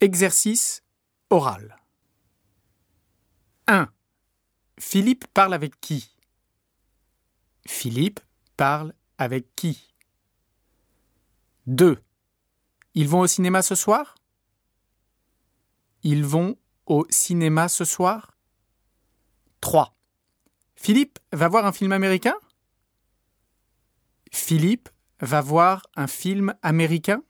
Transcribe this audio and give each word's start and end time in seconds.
Exercice 0.00 0.84
oral. 1.28 1.76
1. 3.66 3.88
Philippe 4.78 5.26
parle 5.34 5.52
avec 5.54 5.80
qui? 5.80 6.16
Philippe 7.66 8.20
parle 8.56 8.94
avec 9.18 9.56
qui? 9.56 9.92
2. 11.66 12.00
Ils 12.94 13.08
vont 13.08 13.20
au 13.20 13.26
cinéma 13.26 13.60
ce 13.60 13.74
soir? 13.74 14.14
Ils 16.04 16.24
vont 16.24 16.56
au 16.86 17.04
cinéma 17.10 17.68
ce 17.68 17.84
soir? 17.84 18.36
3. 19.60 19.96
Philippe 20.76 21.18
va 21.32 21.48
voir 21.48 21.66
un 21.66 21.72
film 21.72 21.90
américain? 21.90 22.36
Philippe 24.30 24.90
va 25.18 25.40
voir 25.40 25.88
un 25.96 26.06
film 26.06 26.54
américain? 26.62 27.24